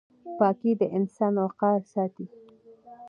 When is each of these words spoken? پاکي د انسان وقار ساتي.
پاکي 0.37 0.71
د 0.79 0.81
انسان 0.97 1.33
وقار 1.43 1.79
ساتي. 1.93 2.25